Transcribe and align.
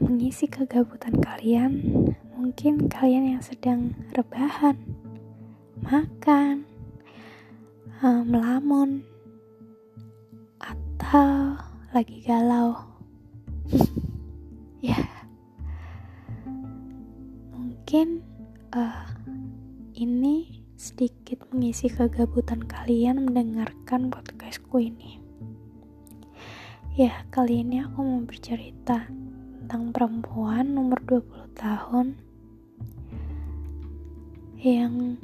mengisi 0.00 0.50
kegabutan 0.50 1.16
kalian. 1.20 1.72
Mungkin 2.36 2.86
kalian 2.92 3.36
yang 3.36 3.42
sedang 3.42 3.96
rebahan, 4.12 4.76
makan, 5.82 6.68
uh, 8.04 8.22
melamun, 8.22 9.02
atau 10.60 11.56
lagi 11.96 12.22
galau. 12.22 12.76
ya, 14.84 15.00
mungkin 17.56 18.20
uh, 18.76 19.04
ini 19.96 20.66
sedikit 20.76 21.48
mengisi 21.50 21.88
kegabutan 21.88 22.60
kalian 22.68 23.24
mendengarkan 23.24 24.12
podcastku 24.12 24.76
ini. 24.76 25.18
Ya, 26.96 27.24
kali 27.28 27.60
ini 27.60 27.84
aku 27.84 28.00
mau 28.00 28.20
bercerita 28.24 29.08
tentang 29.66 29.90
perempuan 29.90 30.78
nomor 30.78 31.02
20 31.10 31.58
tahun 31.58 32.14
yang 34.62 35.18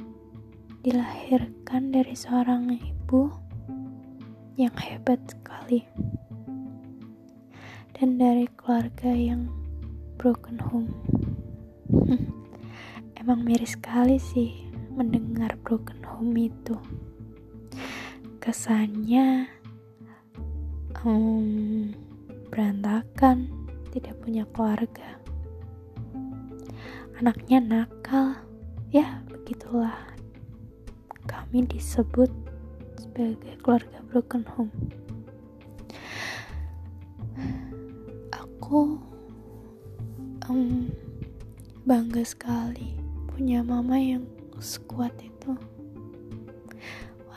dilahirkan 0.83 1.95
dari 1.95 2.11
seorang 2.11 2.75
ibu 2.75 3.31
yang 4.59 4.75
hebat 4.75 5.23
sekali 5.31 5.87
dan 7.95 8.19
dari 8.19 8.43
keluarga 8.59 9.15
yang 9.15 9.47
broken 10.19 10.59
home. 10.59 10.91
Emang 13.23 13.47
miris 13.47 13.79
sekali 13.79 14.19
sih 14.19 14.67
mendengar 14.91 15.55
broken 15.63 16.03
home 16.03 16.35
itu. 16.35 16.75
Kesannya 18.43 19.47
hmm, 20.99 21.95
berantakan, 22.51 23.62
tidak 23.93 24.17
punya 24.25 24.41
keluarga. 24.49 25.21
Anaknya 27.21 27.61
nakal, 27.61 28.33
ya 28.89 29.21
begitulah. 29.29 29.93
Kami 31.29 31.69
disebut 31.69 32.33
sebagai 32.97 33.53
keluarga 33.61 34.01
broken 34.09 34.41
home. 34.57 34.73
Aku 38.33 38.97
um, 40.49 40.89
bangga 41.85 42.25
sekali 42.25 42.97
punya 43.29 43.61
mama 43.61 44.01
yang 44.01 44.25
sekuat 44.57 45.13
itu. 45.21 45.53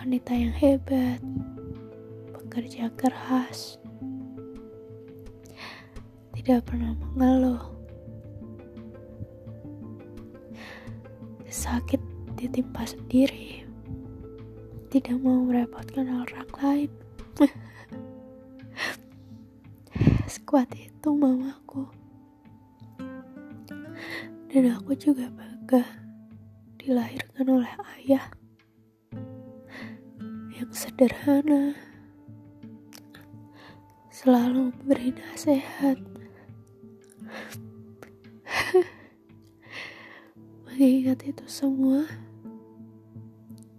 Wanita 0.00 0.32
yang 0.32 0.56
hebat, 0.56 1.20
bekerja 2.32 2.88
keras, 2.96 3.76
tidak 6.46 6.70
pernah 6.70 6.94
mengeluh. 7.18 7.58
Sakit 11.50 11.98
ditimpa 12.38 12.86
sendiri, 12.86 13.66
tidak 14.86 15.18
mau 15.26 15.42
merepotkan 15.42 16.06
orang 16.06 16.46
lain. 16.62 16.90
Sekuat 20.30 20.70
itu 20.78 21.10
mamaku. 21.10 21.90
Dan 24.46 24.70
aku 24.70 24.94
juga 24.94 25.26
bangga 25.26 25.82
dilahirkan 26.78 27.46
oleh 27.50 27.72
ayah 27.98 28.22
yang 30.54 30.70
sederhana, 30.70 31.74
selalu 34.14 34.70
memberi 34.70 35.10
nasihat. 35.10 36.15
Mengingat 40.66 41.24
itu 41.24 41.44
semua 41.48 42.04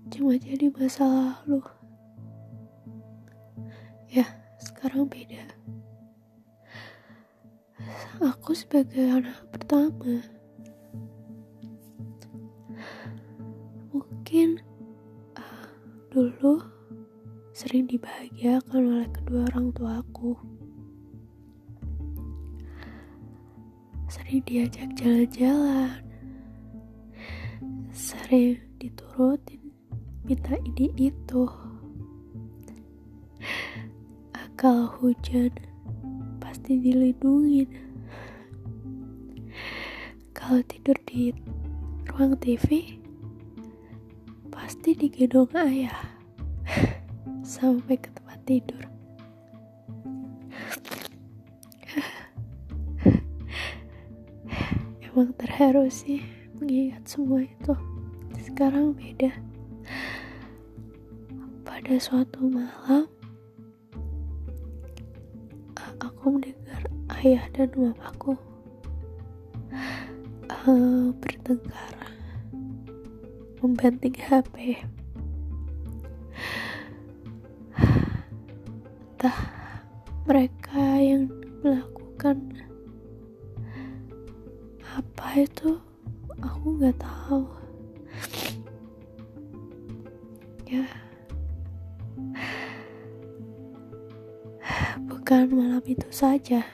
cuma 0.09 0.33
jadi 0.33 0.73
masa 0.73 1.05
lalu. 1.05 1.61
Ya, 4.09 4.26
sekarang 4.58 5.05
beda. 5.05 5.45
Aku 8.17 8.58
sebagai 8.58 9.05
anak 9.14 9.45
pertama 9.54 10.26
mungkin 13.93 14.58
uh, 15.37 15.70
dulu 16.10 16.65
sering 17.54 17.86
dibahagiakan 17.86 18.81
oleh 18.98 19.10
kedua 19.14 19.45
orang 19.54 19.70
tuaku. 19.71 20.56
Sering 24.27 24.43
diajak 24.43 24.92
jalan-jalan, 24.99 26.04
sering 27.95 28.60
diturutin, 28.76 29.71
minta 30.27 30.60
ini 30.67 30.92
itu. 30.99 31.48
Kalau 34.60 34.92
hujan, 34.99 35.48
pasti 36.43 36.76
dilindungin. 36.76 37.71
Kalau 40.36 40.60
tidur 40.67 40.99
di 41.08 41.32
ruang 42.11 42.36
TV, 42.43 42.99
pasti 44.52 44.92
digendong 44.92 45.55
ayah 45.55 46.04
sampai 47.55 47.95
ke 47.95 48.11
tempat 48.11 48.43
tidur. 48.43 48.83
Emang 55.17 55.33
terharu 55.33 55.89
sih 55.89 56.22
mengingat 56.61 57.10
semua 57.10 57.42
itu. 57.42 57.73
Sekarang 58.38 58.94
beda. 58.94 59.33
Pada 61.66 61.94
suatu 61.98 62.45
malam, 62.45 63.10
aku 65.73 66.38
mendengar 66.38 66.86
ayah 67.17 67.50
dan 67.50 67.66
mamaku 67.73 68.38
uh, 70.54 71.10
bertengkar, 71.17 71.98
membanting 73.66 74.14
HP. 74.22 74.86
entah 79.17 79.49
mereka 80.30 81.02
yang 81.02 81.26
melakukan 81.66 82.54
itu 85.45 85.77
aku 86.42 86.65
nggak 86.81 86.98
tahu. 86.98 87.45
Ya. 90.65 90.86
Bukan 95.05 95.53
malam 95.53 95.83
itu 95.86 96.09
saja. 96.09 96.65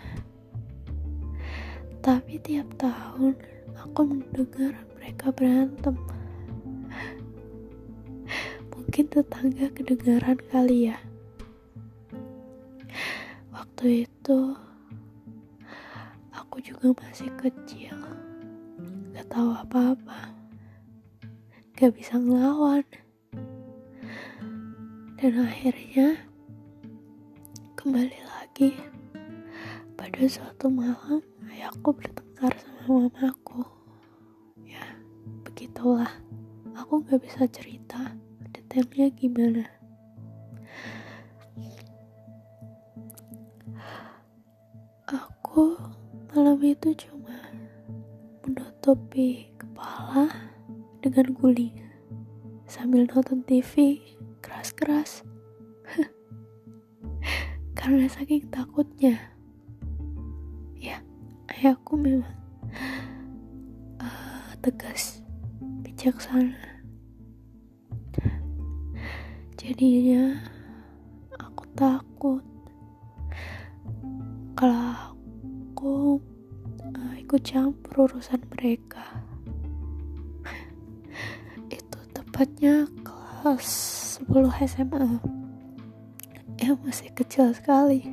Tapi 1.99 2.39
tiap 2.39 2.67
tahun 2.79 3.35
aku 3.79 3.99
mendengar 4.07 4.75
mereka 4.95 5.31
berantem. 5.31 5.95
Mungkin 8.71 9.05
tetangga 9.11 9.67
kedengaran 9.71 10.39
kali 10.51 10.91
ya. 10.91 10.97
Waktu 13.55 14.07
itu 14.07 14.39
aku 16.35 16.59
juga 16.59 16.91
masih 16.99 17.31
kecil 17.39 18.02
gak 19.13 19.27
tahu 19.31 19.49
apa-apa. 19.53 20.33
Gak 21.79 21.95
bisa 21.95 22.19
ngelawan. 22.19 22.83
Dan 25.17 25.39
akhirnya 25.39 26.19
kembali 27.79 28.19
lagi. 28.27 28.75
Pada 29.95 30.27
suatu 30.27 30.67
malam 30.67 31.23
ayahku 31.47 31.95
bertengkar 31.95 32.51
sama 32.59 33.07
mamaku. 33.07 33.63
Ya 34.67 34.83
begitulah. 35.47 36.11
Aku 36.75 36.99
gak 37.07 37.23
bisa 37.23 37.47
cerita 37.47 38.19
detailnya 38.51 39.07
gimana. 39.15 39.63
Aku 45.07 45.77
malam 46.33 46.57
itu 46.65 46.91
cuma 46.97 47.22
menutupi 48.83 49.47
kepala 49.55 50.27
dengan 50.99 51.31
guling. 51.39 51.71
Sambil 52.67 53.07
nonton 53.07 53.39
TV 53.47 54.03
keras-keras. 54.43 55.23
Karena 57.79 58.11
saking 58.11 58.43
takutnya. 58.51 59.15
Ya 60.75 60.99
ayahku 61.47 61.95
memang 61.95 62.27
uh, 64.03 64.51
tegas 64.59 65.23
bijaksana. 65.79 66.83
Jadinya 69.55 70.43
aku 71.39 71.63
takut 71.71 72.43
kalau 74.59 74.91
aku 75.71 76.19
ikut 77.33 77.49
campur 77.49 78.05
urusan 78.05 78.45
mereka. 78.53 79.01
Itu 81.73 81.97
tepatnya 82.13 82.85
kelas 83.01 83.65
10 84.21 84.53
SMA. 84.69 85.17
Yang 86.61 86.77
masih 86.85 87.09
kecil 87.17 87.49
sekali. 87.57 88.05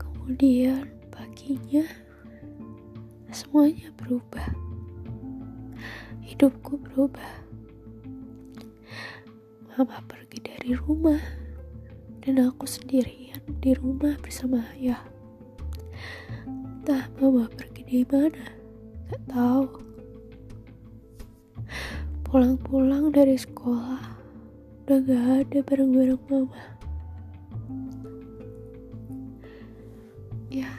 Kemudian 0.00 0.88
paginya 1.12 1.84
semuanya 3.28 3.92
berubah. 4.00 4.48
Hidupku 6.24 6.88
berubah. 6.88 7.30
Mama 9.76 10.00
pergi 10.08 10.40
dari 10.40 10.72
rumah 10.72 11.20
dan 12.24 12.48
aku 12.48 12.64
sendirian 12.64 13.44
di 13.60 13.76
rumah 13.76 14.16
bersama 14.24 14.64
ayah. 14.72 15.17
Entah 16.88 17.04
mama 17.20 17.44
pergi 17.52 17.84
di 17.84 18.00
mana, 18.08 18.48
gak 19.12 19.20
tahu. 19.28 19.68
Pulang-pulang 22.24 23.12
dari 23.12 23.36
sekolah, 23.36 24.00
udah 24.88 24.98
gak 25.04 25.44
ada 25.44 25.60
bareng-bareng 25.68 26.16
mama. 26.32 26.80
Ya, 30.48 30.72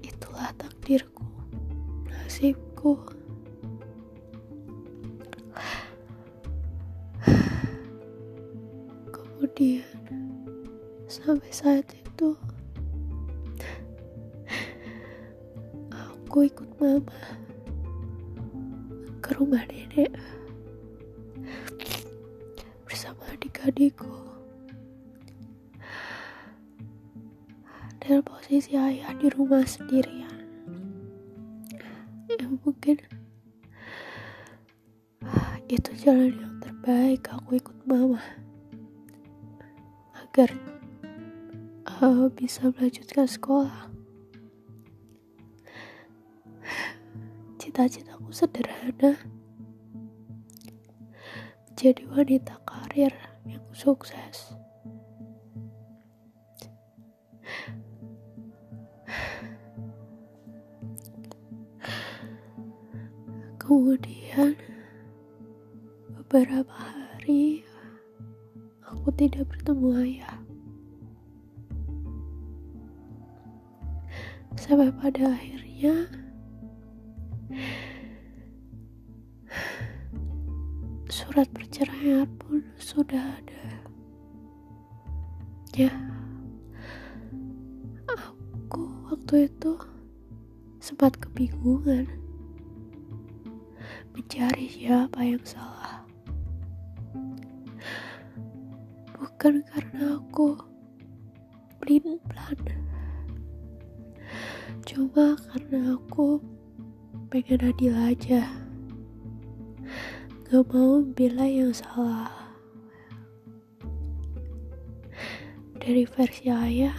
itulah 0.00 0.48
takdirku, 0.56 1.28
nasibku. 2.08 2.96
Kemudian 9.12 9.84
sampai 11.04 11.52
saat 11.52 11.84
itu 11.92 12.32
aku 16.38 16.54
ikut 16.54 16.70
mama 16.78 17.18
ke 19.18 19.34
rumah 19.34 19.66
nenek 19.66 20.14
bersama 22.86 23.26
adik-adikku. 23.34 24.06
Dan 27.98 28.22
posisi 28.22 28.78
ayah 28.78 29.18
di 29.18 29.26
rumah 29.34 29.66
sendirian. 29.66 30.38
Ya 32.30 32.46
mungkin 32.62 33.02
itu 35.66 35.90
jalan 35.98 36.38
yang 36.38 36.54
terbaik 36.62 37.26
aku 37.34 37.58
ikut 37.58 37.78
mama. 37.82 38.22
Agar 40.14 40.54
uh, 41.98 42.30
bisa 42.30 42.70
melanjutkan 42.70 43.26
sekolah. 43.26 43.97
Cita-citaku 47.78 48.34
sederhana, 48.34 49.22
menjadi 51.70 52.02
wanita 52.10 52.58
karir 52.66 53.14
yang 53.46 53.62
sukses. 53.70 54.50
Kemudian 63.62 64.58
beberapa 66.18 66.74
hari 66.74 67.62
aku 68.82 69.14
tidak 69.14 69.54
bertemu 69.54 69.88
ayah. 70.02 70.34
Sampai 74.58 74.90
pada 74.98 75.30
akhirnya 75.30 76.26
surat 81.28 81.44
perceraian 81.52 82.24
pun 82.40 82.64
sudah 82.80 83.20
ada. 83.20 83.84
Ya, 85.76 85.92
aku 88.08 88.88
waktu 89.12 89.52
itu 89.52 89.76
sempat 90.80 91.20
kebingungan 91.20 92.08
mencari 94.16 94.72
siapa 94.72 95.20
yang 95.20 95.44
salah. 95.44 96.00
Bukan 99.12 99.60
karena 99.68 100.16
aku 100.16 100.56
pelin 101.76 102.16
pelan 102.24 102.56
cuma 104.88 105.36
karena 105.52 105.92
aku 105.92 106.40
pengen 107.28 107.68
adil 107.68 107.92
aja 107.92 108.57
gak 110.48 110.64
mau 110.72 111.04
bila 111.12 111.44
yang 111.44 111.76
salah. 111.76 112.32
Dari 115.76 116.08
versi 116.08 116.48
ayah 116.48 116.96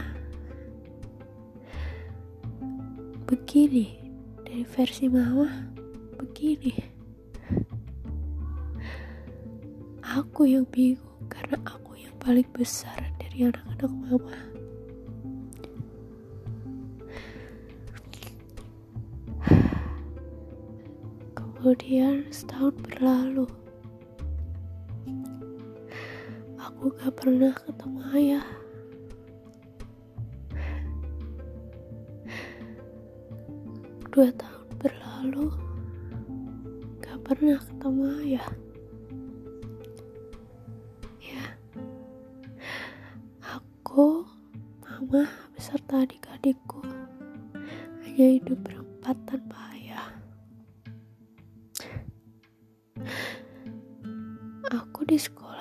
begini. 3.26 3.98
Dari 4.46 4.62
versi 4.70 5.10
mama 5.10 5.50
begini. 6.22 6.78
Aku 10.06 10.46
yang 10.46 10.70
bingung 10.70 11.26
karena 11.26 11.58
aku 11.66 11.98
yang 11.98 12.14
paling 12.22 12.46
besar 12.54 13.02
dari 13.18 13.50
anak-anak 13.50 13.90
mama 13.90 14.38
Kemudian 21.60 22.24
setahun 22.32 22.72
berlalu. 22.88 23.44
Aku 26.56 26.88
gak 26.96 27.12
pernah 27.20 27.52
ketemu 27.52 28.00
ayah. 28.16 28.48
Dua 34.08 34.32
tahun 34.40 34.72
berlalu, 34.80 35.52
gak 37.04 37.20
pernah 37.28 37.60
ketemu 37.60 38.04
ayah. 38.24 38.48
Ya, 41.20 41.44
aku, 43.44 44.24
mama, 44.88 45.28
beserta 45.52 46.08
adik-adikku 46.08 46.88
hanya 48.08 48.28
hidup 48.40 48.64
berempat 48.64 49.20
tanpa 49.28 49.69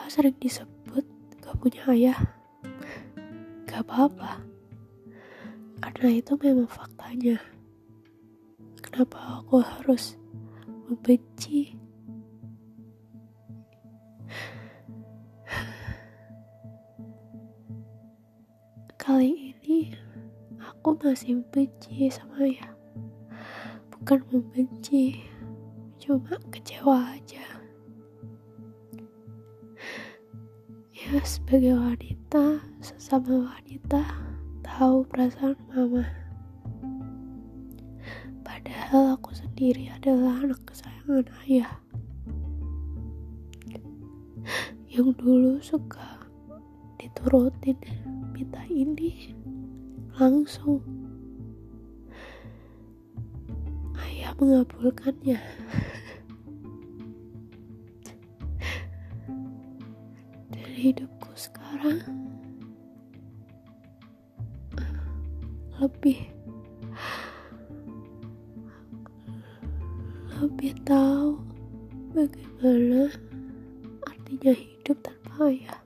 sering 0.09 0.37
disebut 0.41 1.05
gak 1.45 1.57
punya 1.61 1.85
ayah. 1.93 2.21
Gak 3.69 3.85
apa-apa. 3.85 4.41
Karena 5.85 6.17
itu 6.17 6.33
memang 6.41 6.69
faktanya. 6.69 7.37
Kenapa 8.81 9.41
aku 9.41 9.61
harus 9.61 10.17
membenci? 10.89 11.77
Kali 19.01 19.57
ini 19.57 19.97
aku 20.61 20.93
masih 21.01 21.41
membenci 21.41 22.13
sama 22.13 22.45
ayah. 22.45 22.73
Bukan 23.89 24.21
membenci, 24.29 25.25
cuma 25.97 26.37
kecewa 26.53 27.17
aja. 27.17 27.48
Sebagai 31.25 31.73
wanita 31.73 32.61
sesama 32.85 33.49
wanita 33.49 34.05
tahu 34.61 35.09
perasaan 35.09 35.57
mama. 35.73 36.05
Padahal 38.45 39.17
aku 39.17 39.33
sendiri 39.33 39.89
adalah 39.89 40.45
anak 40.45 40.61
kesayangan 40.69 41.25
ayah. 41.49 41.73
Yang 44.93 45.17
dulu 45.17 45.57
suka 45.65 46.29
diturutin 47.01 47.81
minta 48.37 48.61
ini 48.69 49.33
langsung. 50.21 50.85
Ayah 53.97 54.37
mengabulkannya 54.37 55.41
hidupku 60.79 61.31
sekarang 61.35 61.99
lebih 65.83 66.31
lebih 70.39 70.75
tahu 70.87 71.43
bagaimana 72.15 73.11
artinya 74.07 74.55
hidup 74.55 74.99
tanpa 75.03 75.51
ayah 75.51 75.81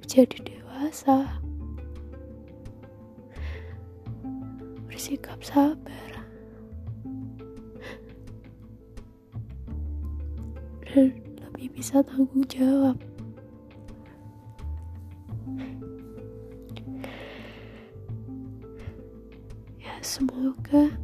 menjadi 0.00 0.36
dewasa 0.48 1.28
bersikap 4.88 5.40
sabar 5.44 6.12
dan 10.88 11.12
lebih 11.38 11.68
bisa 11.76 12.00
tanggung 12.02 12.42
jawab. 12.48 13.07
Semoga 20.00 20.94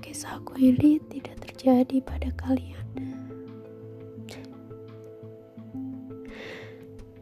kisahku 0.00 0.54
ini 0.56 1.02
tidak 1.10 1.36
terjadi 1.42 1.98
pada 2.06 2.30
kalian. 2.38 2.86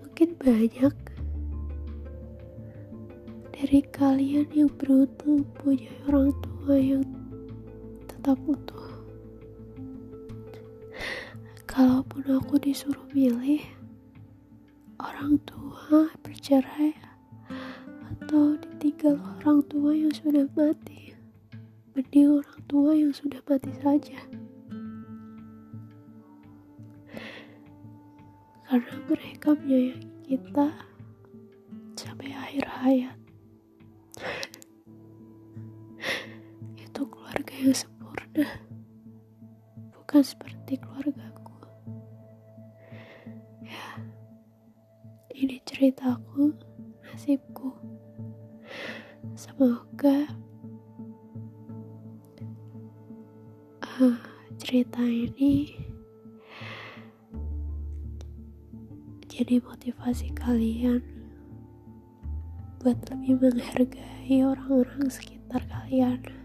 Mungkin 0.03 0.29
banyak 0.39 0.95
dari 3.57 3.81
kalian 3.91 4.47
yang 4.53 4.71
beruntung 4.77 5.49
punya 5.57 5.89
orang 6.05 6.31
tua 6.45 6.75
yang 6.77 7.07
tetap 8.07 8.37
utuh. 8.45 8.87
Kalaupun 11.65 12.29
aku 12.29 12.61
disuruh 12.61 13.09
milih 13.17 13.65
orang 15.01 15.41
tua 15.49 16.13
bercerai 16.21 17.12
atau 18.33 18.57
ditinggal 18.57 19.21
orang 19.45 19.61
tua 19.69 19.93
yang 19.93 20.09
sudah 20.09 20.49
mati, 20.57 21.13
mending 21.93 22.41
orang 22.41 22.61
tua 22.65 22.97
yang 22.97 23.13
sudah 23.13 23.45
mati 23.45 23.69
saja. 23.77 24.17
Karena 28.65 28.95
mereka 29.05 29.53
menyayangi 29.53 30.09
kita 30.25 30.73
sampai 31.93 32.33
akhir 32.33 32.65
hayat. 32.81 33.19
Itu 36.81 37.05
keluarga 37.05 37.53
yang 37.53 37.77
sempurna. 37.77 38.49
Bukan 39.93 40.25
seperti 40.25 40.81
keluargaku. 40.81 41.69
Ya. 43.61 44.01
Ini 45.37 45.61
ceritaku. 45.69 46.72
Semoga 49.63 50.27
uh, 53.79 54.19
cerita 54.59 54.99
ini 55.07 55.71
jadi 59.31 59.63
motivasi 59.63 60.35
kalian 60.35 60.99
buat 62.83 62.99
lebih 63.07 63.39
menghargai 63.39 64.43
orang-orang 64.43 65.07
sekitar 65.07 65.63
kalian. 65.71 66.42